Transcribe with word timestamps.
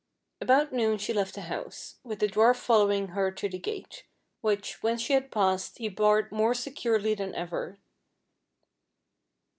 About 0.41 0.73
noon 0.73 0.97
she 0.97 1.13
left 1.13 1.35
the 1.35 1.41
house, 1.41 1.97
with 2.03 2.17
the 2.21 2.27
dwarf 2.27 2.55
following 2.55 3.09
her 3.09 3.29
to 3.33 3.47
the 3.47 3.59
gate, 3.59 4.03
which, 4.41 4.81
when 4.81 4.97
she 4.97 5.13
had 5.13 5.29
passed 5.29 5.77
he 5.77 5.89
barred 5.89 6.31
more 6.31 6.55
securely 6.55 7.13
than 7.13 7.35
ever. 7.35 7.77